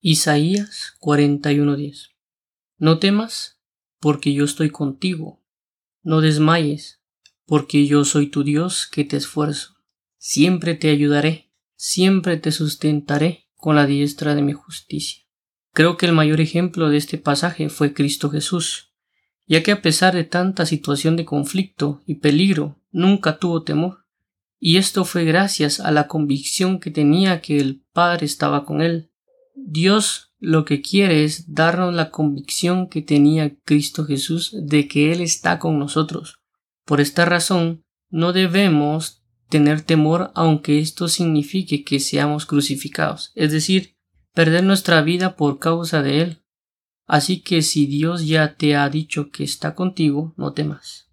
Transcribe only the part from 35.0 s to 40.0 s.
Él está con nosotros. Por esta razón, no debemos tener